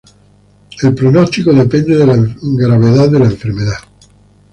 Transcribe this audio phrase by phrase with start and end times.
[0.81, 3.77] El pronóstico depende la gravedad de la enfermedad.